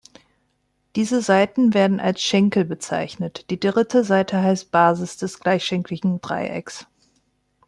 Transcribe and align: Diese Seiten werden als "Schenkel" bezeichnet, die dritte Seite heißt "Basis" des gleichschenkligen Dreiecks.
Diese 0.95 1.21
Seiten 1.21 1.75
werden 1.75 1.99
als 1.99 2.23
"Schenkel" 2.23 2.65
bezeichnet, 2.65 3.51
die 3.51 3.59
dritte 3.59 4.03
Seite 4.03 4.41
heißt 4.41 4.71
"Basis" 4.71 5.17
des 5.17 5.39
gleichschenkligen 5.39 6.19
Dreiecks. 6.21 6.87